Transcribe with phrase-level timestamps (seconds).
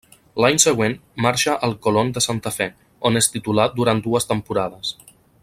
[0.43, 0.95] L'any següent
[1.25, 2.69] marxa al Colón de Santa Fe,
[3.11, 4.97] on és titular durant dues temporades.